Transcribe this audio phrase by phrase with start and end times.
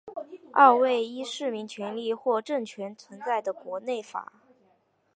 [0.51, 4.33] 二为依市民权利或政权存在的国内法。